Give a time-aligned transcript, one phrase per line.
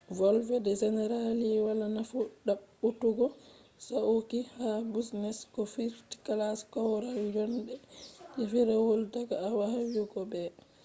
[0.19, 3.25] volde generally wala nafu ɗaɓɓutugo
[3.87, 7.73] sauqi ha business ko first-class korwal jonde
[8.35, 10.33] je firawol daga a yahugo b